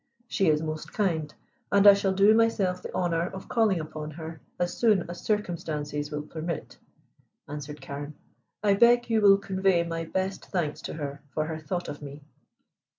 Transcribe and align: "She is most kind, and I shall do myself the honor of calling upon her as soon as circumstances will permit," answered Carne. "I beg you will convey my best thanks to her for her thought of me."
"She 0.27 0.49
is 0.49 0.63
most 0.63 0.93
kind, 0.93 1.31
and 1.71 1.85
I 1.85 1.93
shall 1.93 2.11
do 2.11 2.33
myself 2.33 2.81
the 2.81 2.91
honor 2.91 3.27
of 3.29 3.47
calling 3.47 3.79
upon 3.79 4.09
her 4.09 4.41
as 4.57 4.73
soon 4.75 5.07
as 5.07 5.21
circumstances 5.23 6.09
will 6.09 6.23
permit," 6.23 6.79
answered 7.47 7.83
Carne. 7.83 8.15
"I 8.63 8.73
beg 8.73 9.11
you 9.11 9.21
will 9.21 9.37
convey 9.37 9.83
my 9.83 10.05
best 10.05 10.45
thanks 10.47 10.81
to 10.89 10.95
her 10.95 11.21
for 11.29 11.45
her 11.45 11.59
thought 11.59 11.87
of 11.87 12.01
me." 12.01 12.23